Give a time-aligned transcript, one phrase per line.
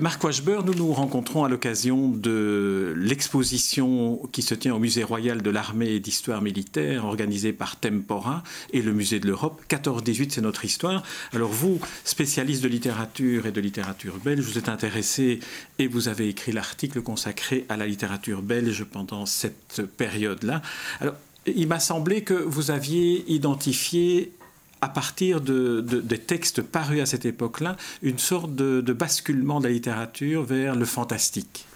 [0.00, 5.42] Marc Washburn, nous nous rencontrons à l'occasion de l'exposition qui se tient au Musée royal
[5.42, 8.42] de l'armée et d'histoire militaire organisée par Tempora
[8.72, 9.60] et le Musée de l'Europe.
[9.68, 11.02] 14-18, c'est notre histoire.
[11.34, 15.40] Alors vous, spécialiste de littérature et de littérature belge, vous êtes intéressé
[15.78, 20.62] et vous avez écrit l'article consacré à la littérature belge pendant cette période-là.
[21.00, 21.14] Alors,
[21.44, 24.32] il m'a semblé que vous aviez identifié
[24.80, 29.72] à partir de, des textes parus à cette époque-là, une sorte de, basculement de la
[29.72, 31.66] littérature vers le fantastique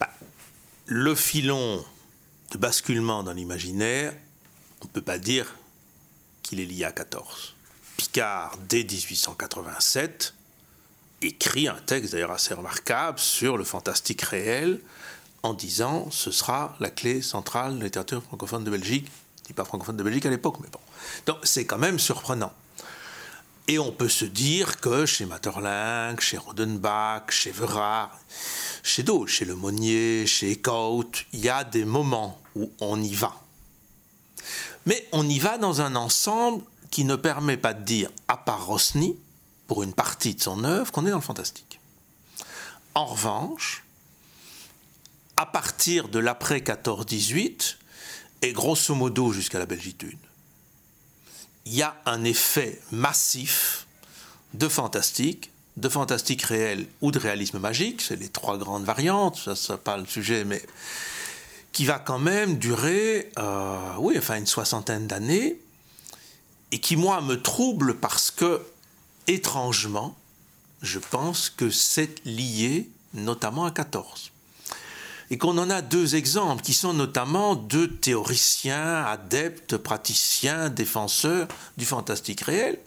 [0.00, 0.10] bah,
[0.86, 1.84] Le filon
[2.50, 4.12] de basculement dans l'imaginaire,
[4.82, 5.56] on ne peut pas dire
[6.42, 7.54] qu'il est lié à 14.
[7.96, 10.34] Picard, dès 1887,
[11.22, 14.80] écrit un texte d'ailleurs assez remarquable sur le fantastique réel
[15.42, 19.08] en disant ce sera la clé centrale de la littérature francophone de Belgique.
[19.46, 20.80] Dis pas francophone de Belgique à l'époque, mais bon.
[21.26, 22.52] Donc c'est quand même surprenant.
[23.68, 28.16] Et on peut se dire que chez Maeterlinck, chez Rodenbach, chez Verard,
[28.82, 33.14] chez d'autres, chez Le Monnier, chez Eckhout, il y a des moments où on y
[33.14, 33.34] va.
[34.86, 38.66] Mais on y va dans un ensemble qui ne permet pas de dire, à part
[38.66, 39.16] Rosny,
[39.66, 41.80] pour une partie de son œuvre, qu'on est dans le fantastique.
[42.94, 43.84] En revanche,
[45.36, 47.76] à partir de l'après 14-18,
[48.42, 50.18] et grosso modo jusqu'à la Belgitude,
[51.64, 53.86] il y a un effet massif
[54.54, 59.56] de fantastique, de fantastique réel ou de réalisme magique, c'est les trois grandes variantes, ça
[59.56, 60.62] c'est pas le sujet, mais
[61.72, 65.60] qui va quand même durer, euh, oui, enfin une soixantaine d'années,
[66.72, 68.62] et qui moi me trouble parce que,
[69.26, 70.16] étrangement,
[70.82, 74.30] je pense que c'est lié notamment à 14
[75.30, 81.84] et qu'on en a deux exemples qui sont notamment deux théoriciens, adeptes, praticiens, défenseurs du
[81.84, 82.78] fantastique réel.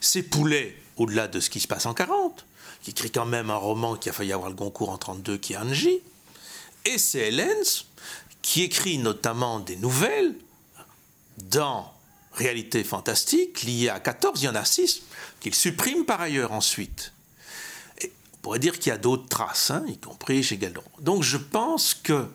[0.00, 2.44] C'est Poulet, au-delà de ce qui se passe en 40,
[2.82, 5.52] qui écrit quand même un roman qui a failli avoir le Goncourt en 32, qui
[5.52, 6.00] est Angie,
[6.84, 7.86] et c'est Hellens,
[8.40, 10.34] qui écrit notamment des nouvelles
[11.38, 11.92] dans
[12.34, 15.02] Réalité fantastique, liées à 14, il y en a 6,
[15.40, 17.12] qu'il supprime par ailleurs ensuite
[18.42, 20.82] pourrait dire qu'il y a d'autres traces, hein, y compris chez Galdon.
[21.00, 22.26] Donc je pense que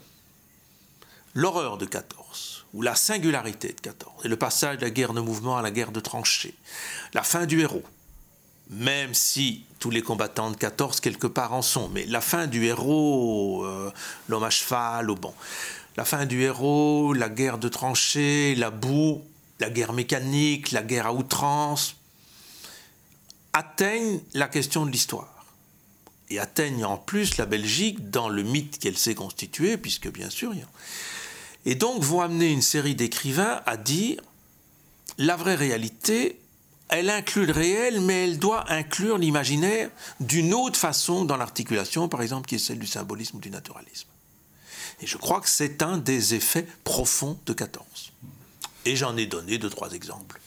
[1.33, 5.19] l'horreur de 14, ou la singularité de 14, et le passage de la guerre de
[5.19, 6.55] mouvement à la guerre de tranchées,
[7.13, 7.83] la fin du héros,
[8.69, 12.65] même si tous les combattants de 14 quelque part en sont, mais la fin du
[12.65, 13.91] héros, euh,
[14.29, 15.33] l'homme à cheval, au bon,
[15.97, 19.21] la fin du héros, la guerre de tranchées, la boue,
[19.59, 21.95] la guerre mécanique, la guerre à outrance,
[23.51, 25.36] atteignent la question de l'histoire
[26.29, 30.53] et atteignent en plus la Belgique dans le mythe qu'elle s'est constitué, puisque bien sûr,
[31.65, 34.21] et donc vont amener une série d'écrivains à dire
[35.17, 36.39] la vraie réalité,
[36.89, 39.89] elle inclut le réel, mais elle doit inclure l'imaginaire
[40.19, 44.07] d'une autre façon dans l'articulation, par exemple, qui est celle du symbolisme ou du naturalisme.
[45.01, 48.13] Et je crois que c'est un des effets profonds de 14.
[48.85, 50.39] Et j'en ai donné deux, trois exemples.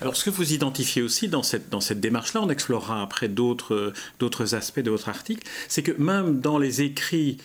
[0.00, 3.92] Alors, ce que vous identifiez aussi dans cette, dans cette démarche-là, on explorera après d'autres,
[4.18, 7.38] d'autres aspects de votre article, c'est que même dans les écrits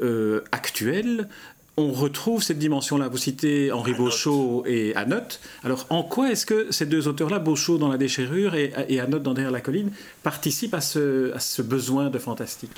[0.00, 1.28] euh, actuels,
[1.76, 3.08] on retrouve cette dimension-là.
[3.08, 5.40] Vous citez Henri Beauchot et Anotte.
[5.62, 9.32] Alors, en quoi est-ce que ces deux auteurs-là, Beauchot dans La déchirure et, et dans
[9.34, 9.92] Derrière la colline,
[10.22, 12.72] participent à ce, à ce besoin de fantastique?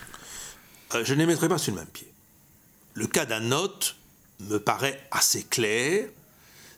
[0.95, 2.09] Euh, Je ne les mettrai pas sur le même pied.
[2.95, 3.97] Le cas d'Anotte
[4.41, 6.09] me paraît assez clair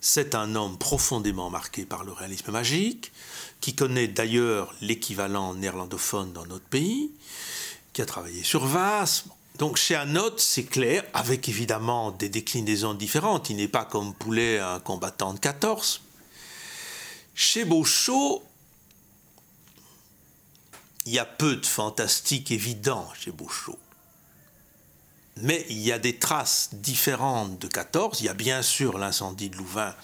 [0.04, 3.12] c'est un homme profondément marqué par le réalisme magique,
[3.60, 7.12] qui connaît d'ailleurs l'équivalent néerlandophone dans notre pays,
[7.92, 9.24] qui a travaillé sur Vasse.
[9.58, 13.48] Donc chez Anot, c'est clair, avec évidemment des déclinaisons différentes.
[13.48, 16.00] Il n'est pas comme Poulet un combattant de 14.
[17.34, 18.42] Chez Beauchot,
[21.06, 23.78] il y a peu de fantastique évident chez Beauchot.
[25.36, 28.20] Mais il y a des traces différentes de 14.
[28.20, 29.94] Il y a bien sûr l'incendie de Louvain,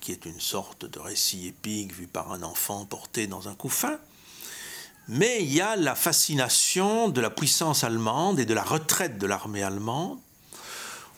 [0.00, 3.98] qui est une sorte de récit épique vu par un enfant porté dans un couffin.
[5.08, 9.26] Mais il y a la fascination de la puissance allemande et de la retraite de
[9.26, 10.18] l'armée allemande,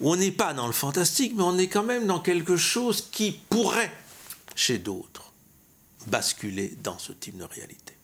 [0.00, 3.32] on n'est pas dans le fantastique, mais on est quand même dans quelque chose qui
[3.32, 3.93] pourrait,
[4.55, 5.32] chez d'autres,
[6.06, 7.94] basculer dans ce type de réalité.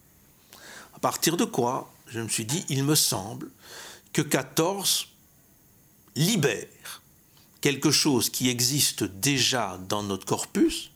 [0.94, 3.48] À partir de quoi, je me suis dit, il me semble
[4.14, 5.08] que 14
[6.16, 7.02] libère
[7.60, 10.90] quelque chose qui existe déjà dans notre corpus,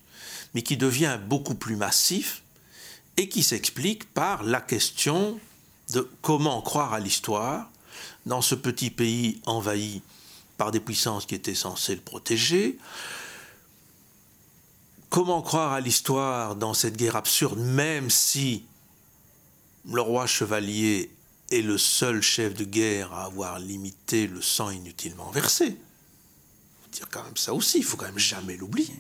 [0.54, 2.42] mais qui devient beaucoup plus massif
[3.16, 5.40] et qui s'explique par la question
[5.90, 7.68] de comment croire à l'histoire
[8.24, 10.00] dans ce petit pays envahi
[10.56, 12.78] par des puissances qui étaient censées le protéger.
[15.10, 18.64] Comment croire à l'histoire dans cette guerre absurde, même si
[19.90, 21.10] le roi chevalier
[21.50, 26.90] est le seul chef de guerre à avoir limité le sang inutilement versé Il faut
[26.90, 28.94] dire quand même ça aussi, il faut quand même jamais l'oublier.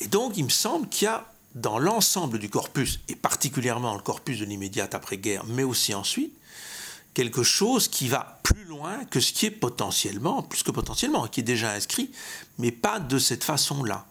[0.00, 4.00] Et donc, il me semble qu'il y a dans l'ensemble du corpus, et particulièrement le
[4.00, 6.32] corpus de l'immédiate après-guerre, mais aussi ensuite,
[7.12, 11.40] quelque chose qui va plus loin que ce qui est potentiellement, plus que potentiellement, qui
[11.40, 12.10] est déjà inscrit,
[12.58, 14.06] mais pas de cette façon-là.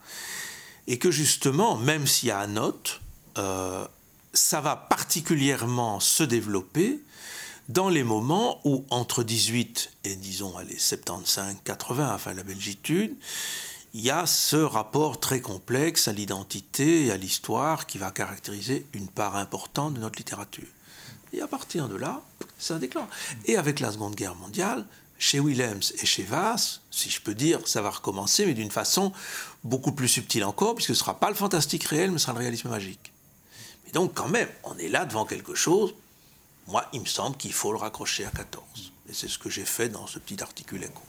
[0.87, 2.99] Et que justement, même s'il y a un note,
[3.37, 3.87] euh,
[4.33, 6.99] ça va particulièrement se développer
[7.69, 13.15] dans les moments où, entre 18 et disons, allez, 75, 80, enfin la belgitude,
[13.93, 18.85] il y a ce rapport très complexe à l'identité et à l'histoire qui va caractériser
[18.93, 20.67] une part importante de notre littérature.
[21.31, 22.21] Et à partir de là,
[22.57, 23.09] ça déclenche.
[23.45, 24.85] Et avec la Seconde Guerre mondiale,
[25.19, 29.11] chez Willems et chez Vass, si je peux dire, ça va recommencer, mais d'une façon
[29.63, 32.33] beaucoup plus subtile encore, puisque ce ne sera pas le fantastique réel, mais ce sera
[32.33, 33.11] le réalisme magique.
[33.85, 35.93] Mais donc, quand même, on est là devant quelque chose.
[36.69, 38.63] Moi, il me semble qu'il faut le raccrocher à 14.
[39.09, 41.01] Et c'est ce que j'ai fait dans ce petit article écho.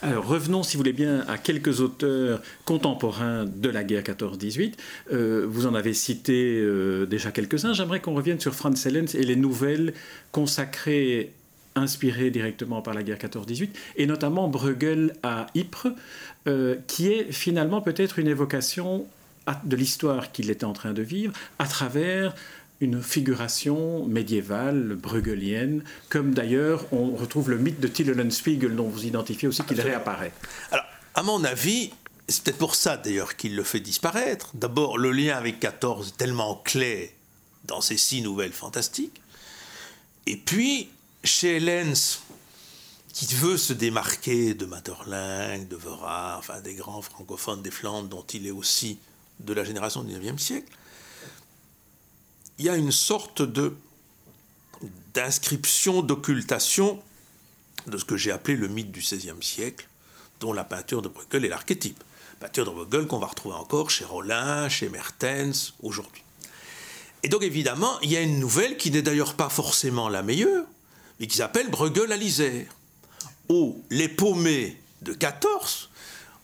[0.00, 4.74] Alors revenons, si vous voulez bien, à quelques auteurs contemporains de la guerre 14-18.
[5.12, 7.72] Euh, vous en avez cité euh, déjà quelques-uns.
[7.72, 9.94] J'aimerais qu'on revienne sur Franz Hellens et les nouvelles
[10.30, 11.32] consacrées,
[11.74, 15.88] inspirées directement par la guerre 14-18, et notamment Bruegel à Ypres,
[16.46, 19.06] euh, qui est finalement peut-être une évocation
[19.64, 22.34] de l'histoire qu'il était en train de vivre à travers
[22.82, 29.06] une figuration médiévale, bruegelienne, comme d'ailleurs on retrouve le mythe de Till Spiegel dont vous
[29.06, 30.32] identifiez aussi qu'il réapparaît.
[30.72, 30.84] Alors,
[31.14, 31.92] à mon avis,
[32.28, 34.50] c'est peut-être pour ça d'ailleurs qu'il le fait disparaître.
[34.54, 37.08] D'abord, le lien avec 14 tellement clair
[37.64, 39.22] dans ces six nouvelles fantastiques.
[40.26, 40.88] Et puis,
[41.22, 42.18] chez Hellens,
[43.12, 48.24] qui veut se démarquer de Materlinck, de Vera, enfin des grands francophones des Flandres dont
[48.32, 48.98] il est aussi
[49.38, 50.72] de la génération du XIXe siècle,
[52.58, 53.74] il y a une sorte de
[55.14, 57.00] d'inscription, d'occultation
[57.86, 59.86] de ce que j'ai appelé le mythe du XVIe siècle,
[60.40, 62.02] dont la peinture de Bruegel est l'archétype.
[62.40, 66.22] Peinture de Bruegel qu'on va retrouver encore chez Rollin, chez Mertens, aujourd'hui.
[67.22, 70.64] Et donc évidemment, il y a une nouvelle qui n'est d'ailleurs pas forcément la meilleure,
[71.20, 72.66] mais qui s'appelle Bruegel à l'Isère,
[73.48, 75.90] où les paumés de 14,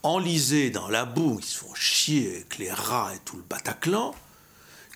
[0.03, 4.15] enlisés dans la boue, ils se font chier avec les rats et tout le Bataclan,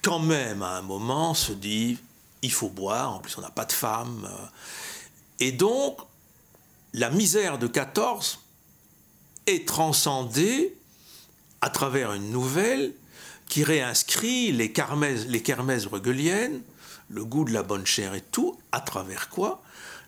[0.03, 1.97] quand même, à un moment, se dit
[2.43, 4.29] il faut boire, en plus on n'a pas de femmes.
[5.39, 5.97] Et donc,
[6.93, 8.39] la misère de 14
[9.47, 10.75] est transcendée
[11.61, 12.93] à travers une nouvelle
[13.47, 15.41] qui réinscrit les kermesses, les
[17.09, 19.63] le goût de la bonne chair et tout, à travers quoi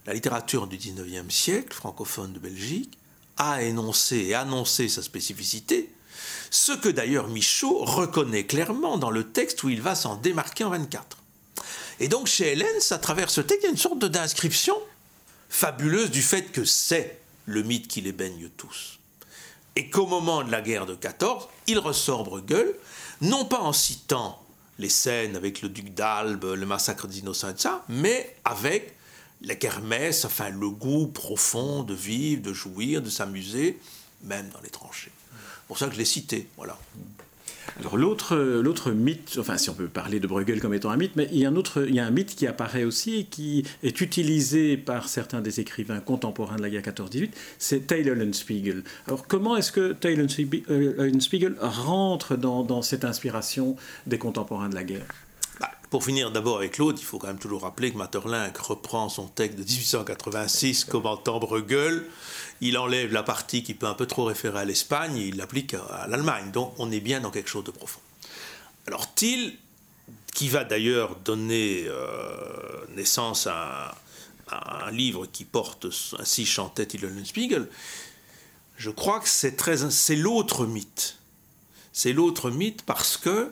[0.05, 2.97] la littérature du 19e siècle, francophone de Belgique,
[3.37, 5.91] a énoncé et annoncé sa spécificité
[6.55, 10.69] ce que d'ailleurs Michaud reconnaît clairement dans le texte où il va s'en démarquer en
[10.69, 11.17] 24.
[11.99, 14.75] Et donc chez Hélène, à travers ce texte, il y a une sorte d'inscription
[15.49, 18.99] fabuleuse du fait que c'est le mythe qui les baigne tous.
[19.75, 22.73] Et qu'au moment de la guerre de 14, il ressort Bruegel,
[23.19, 24.41] non pas en citant
[24.79, 28.95] les scènes avec le duc d'Albe, le massacre des innocents et ça, mais avec
[29.41, 33.77] la kermesse, enfin le goût profond de vivre, de jouir, de s'amuser,
[34.23, 35.11] même dans les tranchées
[35.67, 36.47] pour ça que je l'ai cité.
[36.57, 36.77] Voilà.
[37.79, 41.15] Alors l'autre, l'autre mythe, enfin si on peut parler de Bruegel comme étant un mythe,
[41.17, 43.23] mais il y a un autre, il y a un mythe qui apparaît aussi et
[43.25, 48.83] qui est utilisé par certains des écrivains contemporains de la guerre 14-18, c'est Taylor Spiegel.
[49.07, 53.75] Alors comment est-ce que Taylor Spiegel rentre dans, cette inspiration
[54.07, 55.24] des contemporains de la guerre?
[55.95, 59.27] Pour finir d'abord avec l'autre, il faut quand même toujours rappeler que Maeterlinck reprend son
[59.27, 62.03] texte de 1886 commentant Bruegel
[62.59, 65.73] il enlève la partie qui peut un peu trop référer à l'Espagne et il l'applique
[65.73, 66.51] à, l'Allemagne.
[66.51, 68.01] Donc on est bien dans quelque chose de profond.
[68.87, 69.53] Alors Thiel,
[70.33, 72.07] qui va d'ailleurs donner euh,
[72.97, 73.95] naissance à,
[74.51, 75.87] un livre qui porte
[76.19, 76.89] ainsi chantait
[77.23, 77.69] Spiegel,
[78.75, 81.19] je crois que c'est l'autre mythe.
[81.93, 83.49] C'est l'autre mythe parce que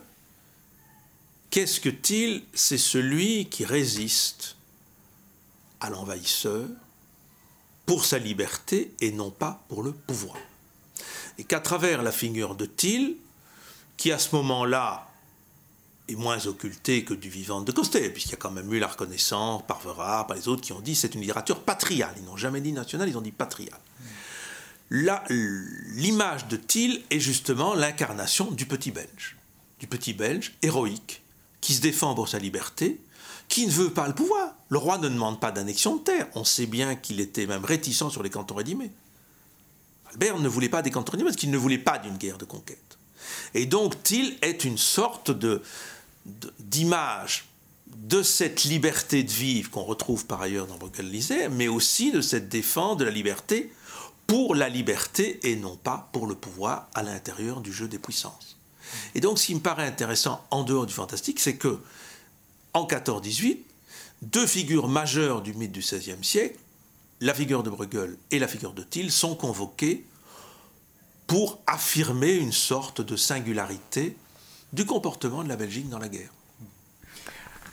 [1.54, 4.56] qu'est-ce que Thiel C'est celui qui résiste
[5.80, 6.68] à l'envahisseur,
[7.86, 10.38] pour sa liberté et non pas pour le pouvoir.
[11.38, 13.14] Et qu'à travers la figure de Thiel,
[13.98, 15.08] qui à ce moment-là
[16.08, 18.88] est moins occulté que du vivant de Costet, puisqu'il y a quand même eu la
[18.88, 22.16] reconnaissance par Vera, par les autres qui ont dit c'est une littérature patriale.
[22.18, 23.80] Ils n'ont jamais dit nationale, ils ont dit patriale.
[24.90, 29.38] L'image de Thiel est justement l'incarnation du petit Belge,
[29.80, 31.23] du petit Belge héroïque,
[31.64, 33.00] qui se défend pour sa liberté,
[33.48, 34.54] qui ne veut pas le pouvoir.
[34.68, 36.28] Le roi ne demande pas d'annexion de terre.
[36.36, 38.92] On sait bien qu'il était même réticent sur les cantons rédimés.
[40.12, 42.98] Albert ne voulait pas des cantonnements parce qu'il ne voulait pas d'une guerre de conquête.
[43.54, 45.32] Et donc Thiel est une sorte
[46.60, 47.46] d'image
[47.96, 52.50] de cette liberté de vivre qu'on retrouve par ailleurs dans Bruegel-Lisée, mais aussi de cette
[52.50, 53.72] défense de la liberté
[54.28, 58.53] pour la liberté et non pas pour le pouvoir à l'intérieur du jeu des puissances.
[59.16, 61.80] Et donc, ce qui me paraît intéressant en dehors du fantastique, c'est que
[62.74, 63.58] en 14-18,
[64.22, 66.58] deux figures majeures du mythe du XVIe siècle,
[67.22, 70.06] la figure de Bruegel et la figure de Thiel, sont convoquées
[71.28, 74.16] pour affirmer une sorte de singularité
[74.74, 76.32] du comportement de la Belgique dans la guerre.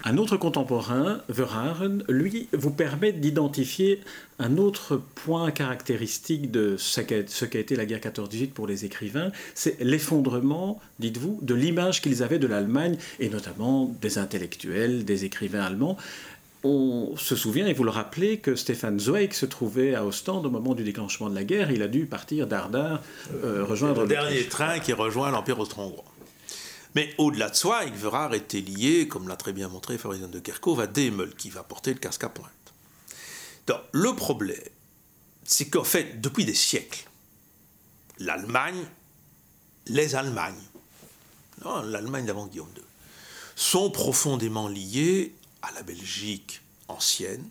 [0.04, 4.00] Un autre contemporain, Verhaeren, lui, vous permet d'identifier
[4.38, 7.00] un autre point caractéristique de ce
[7.44, 12.38] qu'a été la guerre 14-18 pour les écrivains, c'est l'effondrement, dites-vous, de l'image qu'ils avaient
[12.38, 15.98] de l'Allemagne, et notamment des intellectuels, des écrivains allemands.
[16.64, 20.50] On se souvient, et vous le rappelez, que Stefan Zweig se trouvait à Ostende au
[20.50, 21.70] moment du déclenchement de la guerre.
[21.70, 23.00] Il a dû partir d'Ardin,
[23.44, 26.04] euh, rejoindre le dernier train qui rejoint l'Empire austro-hongrois.
[26.94, 30.80] Mais au-delà de soi, Yves était lié, comme l'a très bien montré Fabrizio de Kerkhove,
[30.80, 32.50] à Demel, qui va porter le casque à pointe.
[33.66, 34.58] Donc, le problème,
[35.44, 37.08] c'est qu'en fait, depuis des siècles,
[38.18, 38.84] l'Allemagne,
[39.86, 40.54] les Allemagnes,
[41.84, 42.82] l'Allemagne d'avant Guillaume II,
[43.54, 47.48] sont profondément liées à la Belgique ancienne,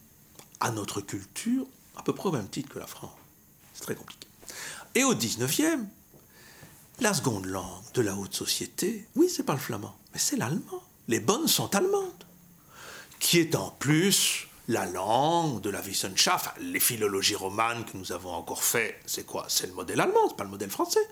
[0.59, 1.65] à notre culture,
[1.95, 3.11] à peu près au même titre que la France.
[3.73, 4.27] C'est très compliqué.
[4.95, 5.85] Et au 19e,
[7.01, 10.83] la seconde langue de la haute société, oui, c'est pas le flamand, mais c'est l'allemand.
[11.07, 12.25] Les bonnes sont allemandes.
[13.19, 18.31] Qui est en plus la langue de la Wissenschaft, les philologies romanes que nous avons
[18.31, 19.45] encore fait, c'est quoi?
[19.49, 21.05] C'est le modèle allemand, c'est pas le modèle français.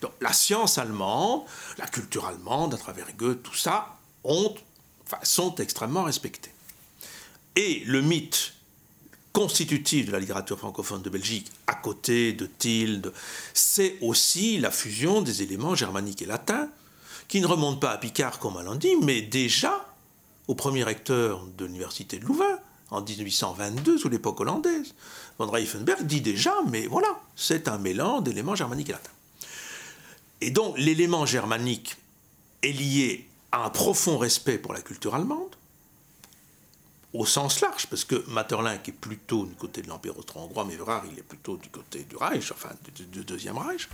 [0.00, 1.42] Donc la science allemande,
[1.78, 4.54] la culture allemande à travers Goethe, tout ça, ont,
[5.22, 6.52] sont extrêmement respectés.
[7.56, 8.54] Et le mythe
[9.34, 13.12] constitutif de la littérature francophone de Belgique, à côté de Tilde,
[13.52, 16.70] c'est aussi la fusion des éléments germaniques et latins,
[17.26, 19.92] qui ne remontent pas à Picard comme à dit, mais déjà
[20.46, 22.58] au premier recteur de l'université de Louvain,
[22.90, 24.94] en 1822, sous l'époque hollandaise.
[25.38, 29.10] Von Reifenberg dit déjà, mais voilà, c'est un mélange d'éléments germaniques et latins.
[30.42, 31.96] Et donc l'élément germanique
[32.62, 35.56] est lié à un profond respect pour la culture allemande,
[37.14, 41.02] au sens large, parce que Maeterlinck est plutôt du côté de l'Empire austro-hongrois, mais Verhaer,
[41.12, 43.88] il est plutôt du côté du Reich, enfin du, Deuxième Reich.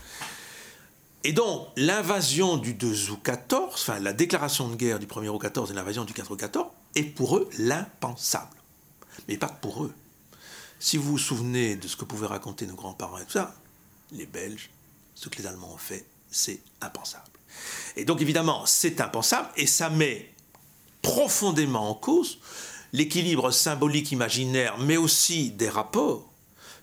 [1.23, 5.39] Et donc, l'invasion du 2 août 14, enfin la déclaration de guerre du 1er août
[5.39, 8.57] 14 et l'invasion du 4 août 14, est pour eux l'impensable.
[9.29, 9.93] Mais pas pour eux.
[10.79, 13.55] Si vous vous souvenez de ce que pouvaient raconter nos grands-parents et tout ça,
[14.13, 14.71] les Belges,
[15.15, 17.25] ce que les Allemands ont fait, c'est impensable.
[17.97, 20.33] Et donc, évidemment, c'est impensable et ça met
[21.03, 22.39] profondément en cause
[22.93, 26.29] l'équilibre symbolique imaginaire, mais aussi des rapports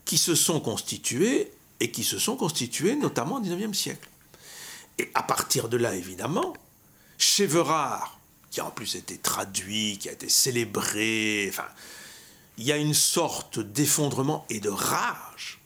[0.05, 4.09] qui se sont constitués et qui se sont constitués notamment au XIXe siècle.
[4.99, 6.53] Et à partir de là, évidemment,
[7.17, 7.47] chez
[8.49, 11.51] qui a en plus été traduit, qui a été célébré,
[12.57, 15.59] il y a une sorte d'effondrement et de rage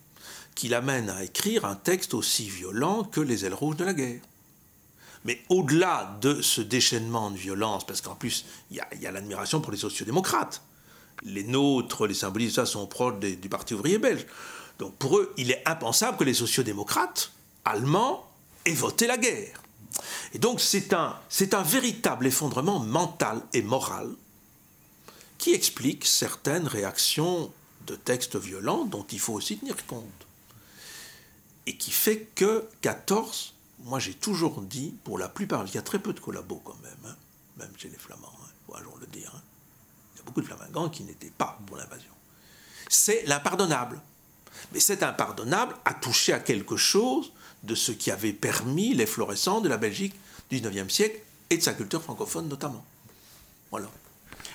[0.56, 4.22] qui l'amène à écrire un texte aussi violent que les ailes rouges de la guerre.
[5.26, 9.72] Mais au-delà de ce déchaînement de violence, parce qu'en plus, il y a, l'admiration pour
[9.72, 10.62] les sociodémocrates.
[11.24, 14.26] Les nôtres, les symbolistes, ça sont proches du Parti ouvrier belge.
[14.80, 17.32] Donc pour eux, il est impensable que les sociodémocrates
[17.66, 18.28] allemands
[18.66, 19.62] aient voté la guerre.
[20.34, 21.20] Et donc c'est un,
[21.64, 24.10] véritable effondrement mental et moral
[25.38, 27.52] qui explique certaines réactions
[27.88, 30.06] de textes violents dont il faut aussi tenir compte.
[31.68, 33.54] Et qui fait que 14
[33.86, 36.78] moi j'ai toujours dit, pour la plupart, il y a très peu de collabos quand
[36.82, 37.16] même, hein,
[37.58, 39.32] même chez les Flamands, il faut toujours le dire.
[39.36, 39.42] Hein.
[40.14, 42.12] Il y a beaucoup de Flamingants qui n'étaient pas pour l'invasion.
[42.90, 44.02] C'est l'impardonnable.
[44.74, 47.32] Mais cet impardonnable a touché à quelque chose
[47.64, 50.16] de ce qui avait permis l'efflorescence de la Belgique
[50.50, 51.20] du XIXe siècle
[51.50, 52.84] et de sa culture francophone notamment.
[53.72, 53.90] Voilà.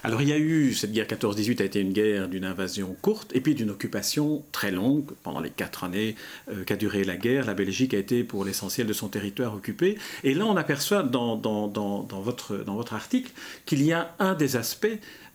[0.07, 3.35] Alors il y a eu, cette guerre 14-18 a été une guerre d'une invasion courte
[3.35, 5.11] et puis d'une occupation très longue.
[5.25, 6.15] Pendant les quatre années
[6.49, 9.99] euh, qu'a duré la guerre, la Belgique a été pour l'essentiel de son territoire occupé.
[10.23, 13.33] Et là on aperçoit dans, dans, dans, dans votre, votre, article
[13.65, 14.87] qu'il y a un des aspects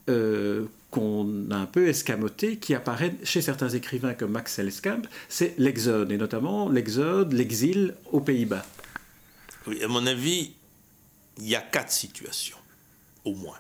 [0.08, 5.54] euh, qu'on a un peu escamoté, qui apparaît chez certains écrivains comme Max Helskamp, c'est
[5.58, 8.66] l'exode, et notamment l'exode, l'exil aux Pays-Bas.
[9.68, 10.54] Oui, à mon avis,
[11.40, 12.58] il y a quatre situations,
[13.26, 13.58] au moins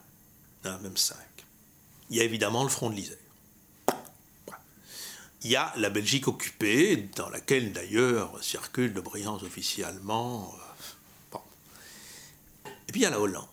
[0.63, 1.17] même cinq.
[2.09, 3.17] Il y a évidemment le front de l'Isère.
[5.43, 10.53] Il y a la Belgique occupée, dans laquelle d'ailleurs circule de brillants officiers allemands.
[11.33, 11.37] Euh,
[12.87, 13.47] Et puis il y a la Hollande.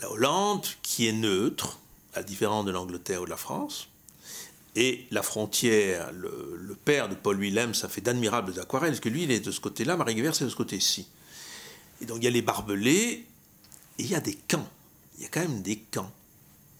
[0.00, 1.78] La Hollande qui est neutre,
[2.14, 3.88] à différence de l'Angleterre ou de la France,
[4.76, 9.22] Et la frontière, le, père de Paul Willem, ça fait d'admirables aquarelles, parce que lui,
[9.22, 11.06] il est de ce côté-là, Marie Guevert, c'est de ce côté-ci.
[12.00, 13.24] Et donc il y a les barbelés,
[13.98, 14.68] et il y a des camps.
[15.16, 16.10] Il y a quand même des camps.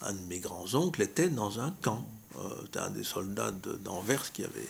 [0.00, 2.06] Un de mes grands-oncles était dans un camp.
[2.38, 4.68] Euh, un des soldats d'Anvers qui avait.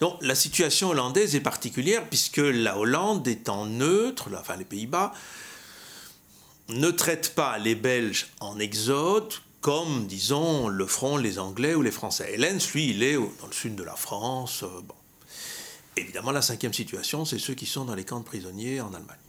[0.00, 5.14] Donc la situation hollandaise est particulière puisque la Hollande étant neutre, enfin les Pays-Bas,
[6.70, 11.92] ne traite pas les Belges en exode comme, disons, le feront les Anglais ou les
[11.92, 12.34] Français.
[12.34, 14.62] Hélène, lui, il est dans le sud de la France.
[14.62, 14.94] Euh, bon.
[15.96, 19.23] Évidemment, la cinquième situation, c'est ceux qui sont dans les camps de prisonniers en Allemagne.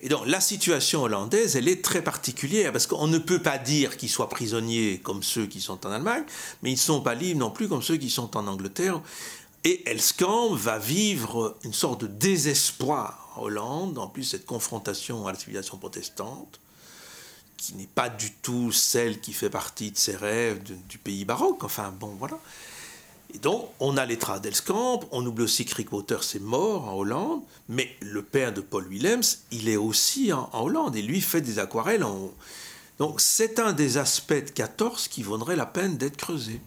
[0.00, 3.96] Et donc la situation hollandaise, elle est très particulière, parce qu'on ne peut pas dire
[3.96, 6.24] qu'ils soient prisonniers comme ceux qui sont en Allemagne,
[6.62, 9.00] mais ils ne sont pas libres non plus comme ceux qui sont en Angleterre.
[9.64, 15.32] Et Elskamp va vivre une sorte de désespoir en Hollande, en plus cette confrontation à
[15.32, 16.60] la civilisation protestante,
[17.56, 21.64] qui n'est pas du tout celle qui fait partie de ses rêves du pays baroque.
[21.64, 22.38] Enfin bon, voilà.
[23.36, 26.88] Et donc, on a les traces d'Elskamp, on oublie aussi que Rick Waters est mort
[26.88, 31.20] en Hollande, mais le père de Paul Willems, il est aussi en, Hollande, et lui
[31.20, 32.02] fait des aquarelles.
[32.02, 32.32] En...
[32.98, 36.62] Donc, c'est un des aspects de 14 qui vaudrait la peine d'être creusé,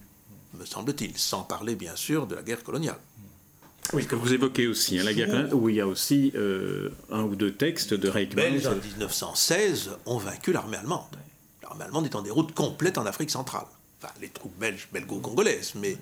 [0.59, 2.99] me semble-t-il, sans parler bien sûr de la guerre coloniale.
[3.93, 6.91] Oui, que vous évoquez aussi, hein, la guerre coloniale, où il y a aussi euh,
[7.09, 8.43] un ou deux textes de Reikmans.
[8.43, 11.17] Les en 1916 ont vaincu l'armée allemande.
[11.63, 13.65] L'armée allemande est en déroute complète en Afrique centrale
[14.01, 15.97] enfin les troupes belges, belgo-congolaises, mais...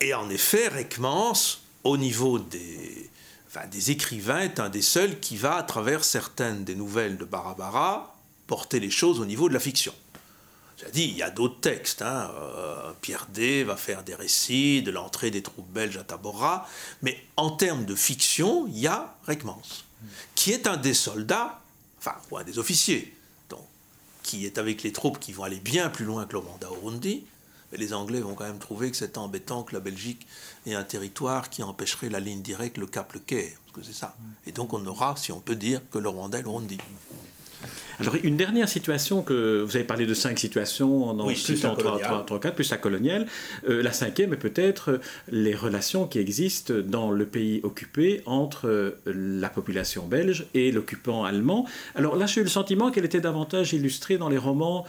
[0.00, 3.10] Et en effet, Reckmans, au niveau des,
[3.70, 8.16] des écrivains, est un des seuls qui va, à travers certaines des nouvelles de Barabara,
[8.46, 9.94] porter les choses au niveau de la fiction.
[10.78, 12.02] J'ai dit, il y a d'autres textes.
[12.02, 12.30] Hein.
[12.38, 16.68] Euh, Pierre D va faire des récits de l'entrée des troupes belges à Tabora.
[17.00, 19.62] Mais en termes de fiction, il y a Reckmans,
[20.34, 21.60] qui est un des soldats,
[21.98, 23.14] enfin, ou un des officiers,
[24.22, 26.76] qui est avec les troupes qui vont aller bien plus loin que le Rwanda au
[26.76, 27.24] Burundi.
[27.72, 30.26] Mais les Anglais vont quand même trouver que c'est embêtant que la Belgique
[30.66, 33.58] ait un territoire qui empêcherait la ligne directe, le Cap Le Caire.
[33.66, 34.16] Parce que c'est ça.
[34.46, 36.78] Et donc on aura, si on peut dire, que le Rwanda et le Burundi.
[37.98, 42.24] Alors, une dernière situation que vous avez parlé de cinq situations, en plus en 3,
[42.40, 43.26] 4, plus la coloniale.
[43.68, 49.00] Euh, la cinquième est peut-être les relations qui existent dans le pays occupé entre euh,
[49.06, 51.66] la population belge et l'occupant allemand.
[51.94, 54.84] Alors là, j'ai eu le sentiment qu'elle était davantage illustrée dans les romans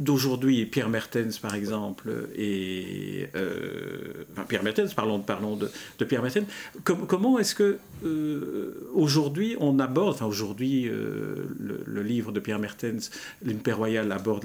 [0.00, 5.70] d'aujourd'hui, Pierre Mertens par exemple, et euh, enfin, Pierre Mertens, parlons, parlons de,
[6.04, 6.46] Pierre Mertens,
[6.84, 13.10] comment est-ce que euh, aujourd'hui on aborde, enfin aujourd'hui euh, le, livre de Pierre Mertens,
[13.44, 14.44] L'Impère royal aborde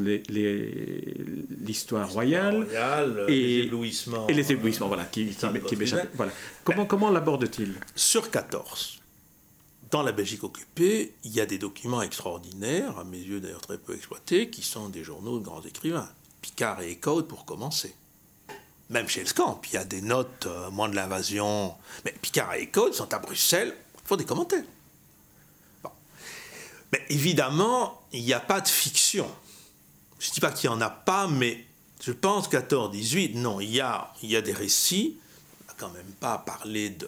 [1.60, 2.68] l'histoire royale,
[3.28, 5.76] et, les éblouissements, et les éblouissements, voilà, qui, qui,
[6.16, 6.32] Voilà.
[6.64, 7.74] Comment, comment l'aborde-t-il?
[7.96, 9.03] Sur 14
[9.94, 13.78] dans la Belgique occupée, il y a des documents extraordinaires, à mes yeux d'ailleurs très
[13.78, 16.10] peu exploités, qui sont des journaux de grands écrivains.
[16.42, 17.94] Picard et Eckhout pour commencer.
[18.90, 21.76] Même chez Elskamp, il y a des notes euh, moins de l'invasion.
[22.06, 23.78] Mais Picard et Eckhout sont à Bruxelles,
[24.10, 24.64] il des commentaires.
[26.92, 29.30] Mais évidemment, il n'y a pas de fiction.
[30.18, 31.64] Je ne dis pas qu'il n'y en a pas, mais
[32.02, 35.20] je pense 14-18, non, il y a, il y a des récits.
[35.62, 37.08] On n'a quand même pas parlé de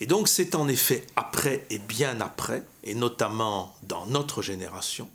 [0.00, 5.08] et donc c'est en effet après et bien après, et notamment dans notre génération,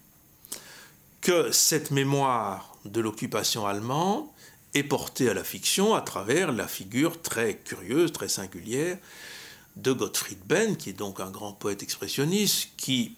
[1.21, 4.25] que cette mémoire de l'occupation allemande
[4.75, 8.99] est portée à la fiction à travers la figure très curieuse, très singulière
[9.75, 13.15] de Gottfried Benn, qui est donc un grand poète expressionniste, qui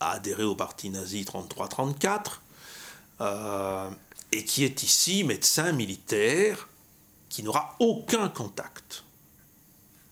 [0.00, 2.40] a adhéré au parti nazi 33-34,
[3.22, 3.90] euh,
[4.32, 6.68] et qui est ici médecin militaire,
[7.28, 9.04] qui n'aura aucun contact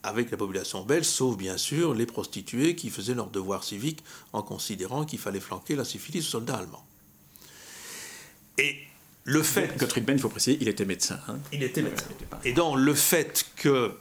[0.03, 4.43] avec la population belge, sauf bien sûr les prostituées qui faisaient leur devoir civique en
[4.43, 6.85] considérant qu'il fallait flanquer la syphilis aux soldats allemands.
[8.59, 8.77] Et
[9.25, 9.77] le fait...
[9.79, 11.21] Gottfried Benn, il faut préciser, il était médecin.
[11.29, 11.39] Hein.
[11.53, 12.07] Il était médecin.
[12.45, 13.95] Et donc le fait que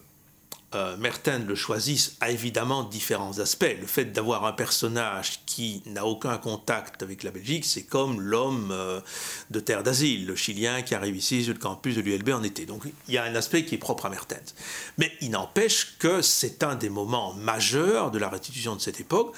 [0.76, 3.76] euh, Merten le choisisse a évidemment différents aspects.
[3.80, 8.70] Le fait d'avoir un personnage qui n'a aucun contact avec la Belgique, c'est comme l'homme
[8.72, 9.02] euh,
[9.50, 12.66] de terre d'asile, le Chilien qui arrive ici sur le campus de l'ULB en été.
[12.66, 14.54] Donc il y a un aspect qui est propre à Mertens.
[14.98, 19.36] Mais il n'empêche que c'est un des moments majeurs de la restitution de cette époque,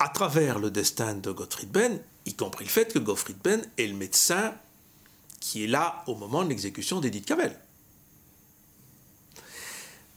[0.00, 3.86] à travers le destin de Gottfried Benn, y compris le fait que Gottfried Benn est
[3.86, 4.52] le médecin
[5.38, 7.56] qui est là au moment de l'exécution d'Edith Cavell.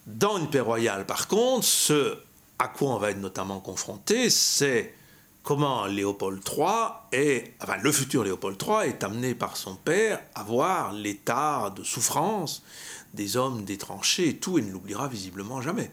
[0.06, 2.18] Dans une paix royale, par contre, ce
[2.60, 4.94] à quoi on va être notamment confronté, c'est
[5.44, 6.68] comment Léopold III
[7.12, 11.84] est, enfin le futur Léopold III est amené par son père à voir l'état de
[11.84, 12.64] souffrance
[13.14, 15.90] des hommes des tranchées et tout, et ne l'oubliera visiblement jamais.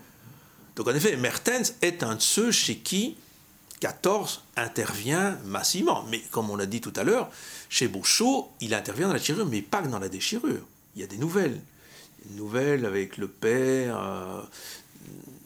[0.77, 3.16] Donc en effet, Mertens est un de ceux chez qui
[3.81, 6.05] 14 intervient massivement.
[6.09, 7.31] Mais comme on l'a dit tout à l'heure,
[7.68, 10.64] chez Bouchot, il intervient dans la déchirure, mais pas que dans la déchirure.
[10.94, 11.61] il y a des nouvelles.
[12.31, 13.99] Nouvelle avec le père.
[13.99, 14.43] Euh,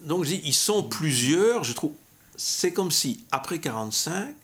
[0.01, 1.93] donc je dis, ils sont plusieurs, je trouve.
[2.37, 4.35] C'est comme si, après 45,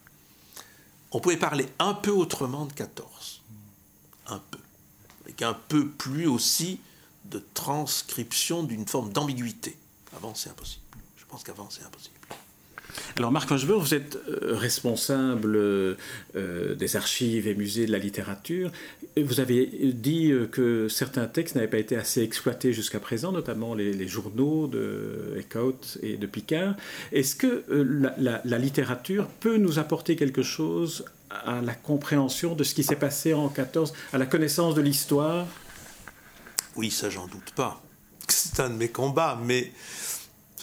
[1.12, 3.42] on pouvait parler un peu autrement de 14.
[4.28, 4.58] Un peu.
[5.24, 6.80] Avec un peu plus aussi
[7.26, 9.76] de transcription d'une forme d'ambiguïté.
[10.16, 10.82] Avant, c'est impossible.
[11.16, 12.16] Je pense qu'avant, c'est impossible.
[13.16, 18.70] Alors Marc Rochebeur, vous êtes euh, responsable euh, des archives et musées de la littérature.
[19.16, 23.74] Vous avez dit euh, que certains textes n'avaient pas été assez exploités jusqu'à présent, notamment
[23.74, 26.74] les, journaux de Eckhout et de Picard.
[27.12, 27.64] Est-ce que
[28.18, 33.32] la, littérature peut nous apporter quelque chose à la compréhension de ce qui s'est passé
[33.32, 35.46] en 14, à la connaissance de l'histoire?
[36.76, 37.82] Oui, ça j'en doute pas.
[38.28, 39.72] C'est un de mes combats, mais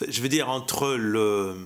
[0.08, 1.56] je veux dire, entre le,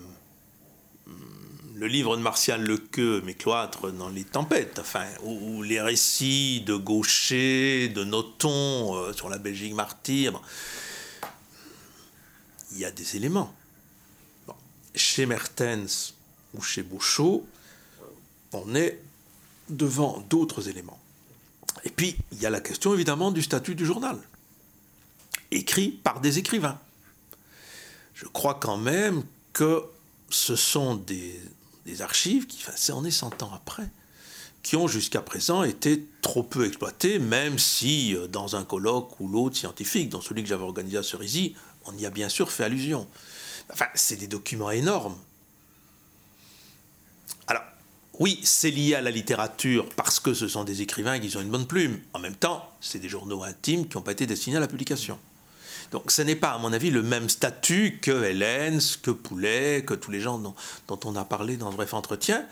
[1.75, 6.77] le livre de Martial Lequeux, Mes cloîtres dans les tempêtes, enfin, ou, les récits de
[6.77, 10.41] Gaucher, de Noton euh, sur la Belgique martyre,
[12.73, 13.53] il y a des éléments.
[14.95, 16.15] Chez Mertens
[16.55, 17.45] ou chez Bouchot,
[18.53, 19.01] on est
[19.69, 21.01] devant d'autres éléments.
[21.83, 24.19] Et puis, il y a la question évidemment du statut du journal,
[25.51, 26.79] écrit par des écrivains.
[28.15, 29.83] Je crois quand même que
[30.31, 31.41] ce sont des
[31.87, 33.89] des archives, qui, c'est en est 100 ans après,
[34.63, 39.29] qui ont jusqu'à présent été trop peu exploitées, même si euh, dans un colloque ou
[39.29, 42.65] l'autre scientifique, dans celui que j'avais organisé à Cerisy, on y a bien sûr fait
[42.65, 43.07] allusion.
[43.73, 45.17] Enfin, c'est des documents énormes.
[47.47, 47.63] Alors,
[48.19, 51.51] oui, c'est lié à la littérature parce que ce sont des écrivains qui ont une
[51.51, 52.01] bonne plume.
[52.15, 55.19] En même temps, c'est des journaux intimes qui n'ont pas été destinés à la publication.
[55.91, 59.95] Donc ce n'est pas, à mon avis, le même statut que Hélène, que Poulet, que
[59.95, 60.55] tous les gens dont,
[61.05, 62.45] on a parlé dans le bref entretien.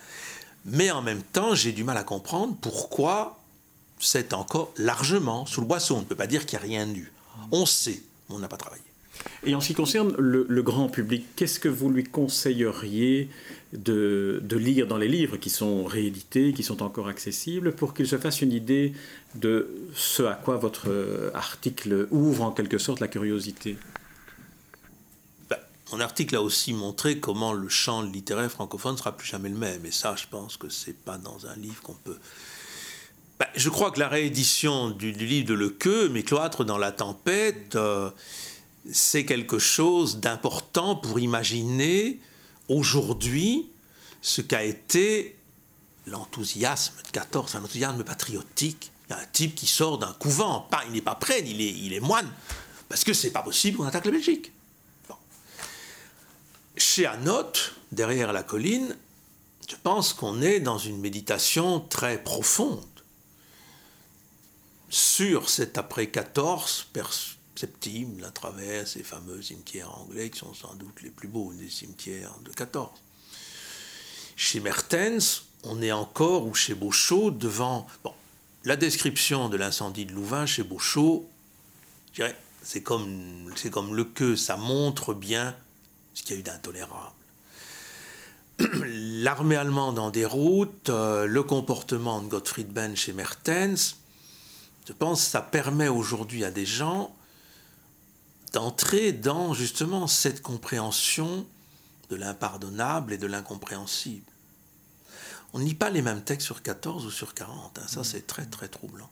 [0.64, 3.38] Mais en même temps, j'ai du mal à comprendre pourquoi
[3.98, 5.96] c'est encore largement sous le boisson.
[5.96, 7.12] On ne peut pas dire qu'il n'y a rien eu.
[7.50, 8.82] On sait, on n'a pas travaillé.
[9.44, 13.28] Et en ce qui concerne le, grand public, qu'est-ce que vous lui conseilleriez
[13.72, 18.18] de, lire dans les livres qui sont réédités, qui sont encore accessibles, pour qu'il se
[18.18, 18.92] fasse une idée
[19.34, 23.78] de ce à quoi votre euh, article ouvre en quelque sorte la curiosité
[25.48, 25.56] ben,
[25.92, 29.56] Mon article a aussi montré comment le champ littéraire francophone ne sera plus jamais le
[29.56, 29.86] même.
[29.86, 32.18] Et ça, je pense que c'est pas dans un livre qu'on peut
[33.38, 37.74] ben, je crois que la réédition du, livre de Lequeux, Mes cloîtres dans la tempête,
[37.74, 38.08] euh,
[38.92, 42.20] c'est quelque chose d'important pour imaginer
[42.72, 43.68] aujourd'hui
[44.20, 45.36] ce qu'a été
[46.06, 48.90] l'enthousiasme de 14, un enthousiasme patriotique.
[49.08, 51.92] Il y a un type qui sort d'un couvent, pas, il n'est pas prêtre, il
[51.92, 52.30] est, moine,
[52.88, 54.52] parce que c'est pas possible qu'on attaque la Belgique.
[56.76, 58.96] Chez Anote, derrière la colline,
[59.68, 62.84] je pense qu'on est dans une méditation très profonde
[64.88, 66.88] sur cet après 14
[67.54, 71.68] Septime, à travers ces fameux cimetières anglais qui sont sans doute les plus beaux des
[71.68, 72.90] cimetières de 14.
[74.36, 77.86] Chez Mertens, on est encore, ou chez Beauchot, devant.
[78.02, 78.14] Bon,
[78.64, 81.28] la description de l'incendie de Louvain chez Beauchot,
[82.12, 85.54] je dirais, c'est comme, comme le que, ça montre bien
[86.14, 87.12] ce qu'il y a eu d'intolérable.
[88.86, 93.96] L'armée allemande en déroute, euh, le comportement de Gottfried Benn chez Mertens,
[94.86, 97.14] je pense ça permet aujourd'hui à des gens
[98.52, 101.46] d'entrer dans justement cette compréhension
[102.10, 104.30] de l'impardonnable et de l'incompréhensible.
[105.54, 107.82] On ne lit pas les mêmes textes sur 14 ou sur 40, hein.
[107.86, 108.04] ça mm.
[108.04, 109.10] c'est très très troublant.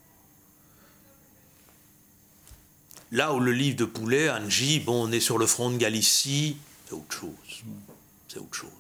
[3.13, 6.57] Là où le livre de Poulet, Angie, bon, on est sur le front de Galicie,
[6.87, 7.63] c'est autre chose.
[7.65, 7.73] Mm.
[8.29, 8.71] C'est autre chose.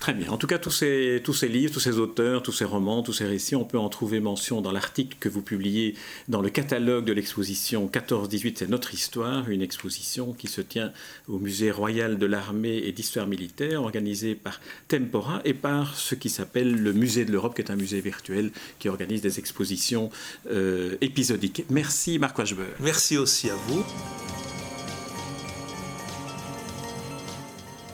[0.00, 0.30] Très bien.
[0.30, 3.12] En tout cas, tous ces, tous ces livres, tous ces auteurs, tous ces romans, tous
[3.12, 5.94] ces récits, on peut en trouver mention dans l'article que vous publiez
[6.28, 10.92] dans le catalogue de l'exposition 14-18, c'est notre histoire, une exposition qui se tient
[11.28, 16.30] au Musée royal de l'armée et d'histoire militaire, organisée par Tempora et par ce qui
[16.30, 20.10] s'appelle le Musée de l'Europe, qui est un musée virtuel qui organise des expositions
[20.50, 21.64] euh, épisodiques.
[21.68, 22.64] Merci Marc Wachber.
[22.80, 23.84] Merci aussi à vous.